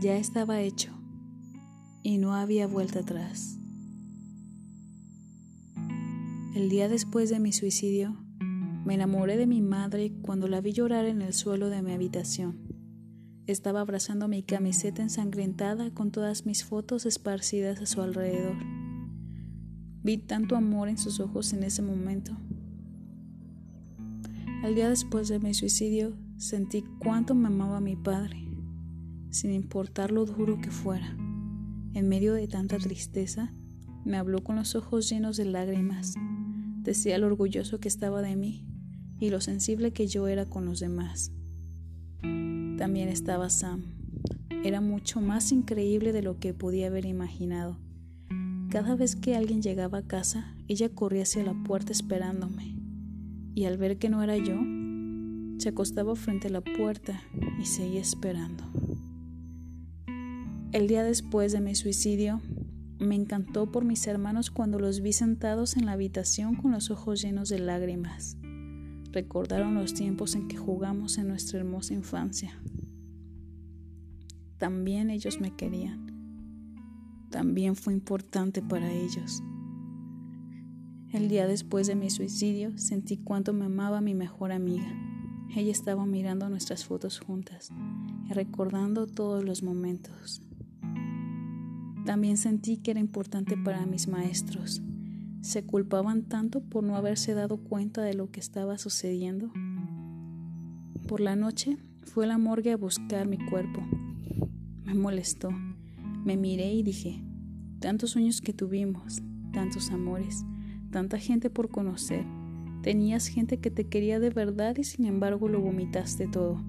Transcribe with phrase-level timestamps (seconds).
[0.00, 0.90] Ya estaba hecho
[2.02, 3.60] y no había vuelta atrás.
[6.56, 8.16] El día después de mi suicidio,
[8.84, 12.58] me enamoré de mi madre cuando la vi llorar en el suelo de mi habitación.
[13.46, 18.56] Estaba abrazando mi camiseta ensangrentada con todas mis fotos esparcidas a su alrededor.
[20.02, 22.36] Vi tanto amor en sus ojos en ese momento.
[24.64, 28.43] Al día después de mi suicidio, sentí cuánto me amaba mi padre,
[29.34, 31.16] sin importar lo duro que fuera.
[31.92, 33.52] En medio de tanta tristeza,
[34.04, 36.14] me habló con los ojos llenos de lágrimas
[36.84, 38.66] Decía lo orgulloso que estaba de mí
[39.18, 41.32] y lo sensible que yo era con los demás.
[42.20, 43.84] También estaba Sam.
[44.62, 47.78] Era mucho más increíble de lo que podía haber imaginado.
[48.68, 52.76] Cada vez que alguien llegaba a casa, ella corría hacia la puerta esperándome.
[53.54, 54.60] Y al ver que no era yo,
[55.56, 57.22] se acostaba frente a la puerta
[57.58, 58.64] y seguía esperando.
[60.74, 62.40] El día después de mi suicidio,
[62.98, 67.22] me encantó por mis hermanos cuando los vi sentados en la habitación con los ojos
[67.22, 68.36] llenos de lágrimas.
[69.12, 72.60] Recordaron los tiempos en que jugamos en nuestra hermosa infancia.
[74.58, 76.08] También ellos me querían.
[77.30, 79.44] También fue importante para ellos.
[81.12, 84.92] El día después de mi suicidio sentí cuánto me amaba mi mejor amiga.
[85.54, 87.70] Ella estaba mirando nuestras fotos juntas
[88.28, 90.42] y recordando todos los momentos.
[92.04, 94.82] También sentí que era importante para mis maestros.
[95.40, 99.50] Se culpaban tanto por no haberse dado cuenta de lo que estaba sucediendo.
[101.08, 103.82] Por la noche fue a la morgue a buscar mi cuerpo.
[104.84, 105.50] Me molestó.
[106.24, 107.22] Me miré y dije,
[107.80, 110.44] tantos sueños que tuvimos, tantos amores,
[110.90, 112.24] tanta gente por conocer.
[112.82, 116.62] Tenías gente que te quería de verdad y sin embargo lo vomitaste todo.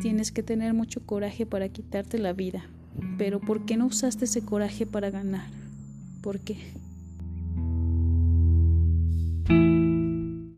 [0.00, 2.64] Tienes que tener mucho coraje para quitarte la vida.
[3.18, 5.48] Pero ¿por qué no usaste ese coraje para ganar?
[6.22, 6.56] ¿Por qué?